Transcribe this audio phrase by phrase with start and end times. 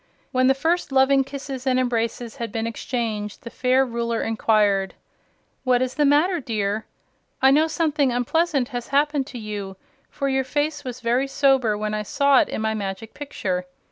[0.31, 4.95] When the first loving kisses and embraces had been exchanged, the fair Ruler inquired:
[5.63, 6.87] "What is the matter, dear?
[7.39, 9.77] I know something unpleasant has happened to you,
[10.09, 13.67] for your face was very sober when I saw it in my Magic Picture.